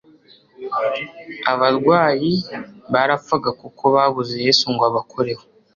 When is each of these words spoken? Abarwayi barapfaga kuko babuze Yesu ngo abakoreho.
Abarwayi 1.51 2.33
barapfaga 2.93 3.49
kuko 3.61 3.83
babuze 3.95 4.35
Yesu 4.45 4.65
ngo 4.73 4.83
abakoreho. 4.89 5.43